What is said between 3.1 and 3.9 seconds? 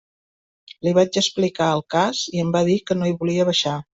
hi volia baixar.